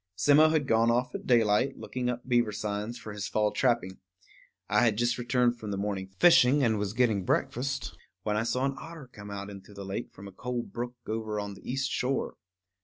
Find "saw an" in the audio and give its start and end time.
8.41-8.73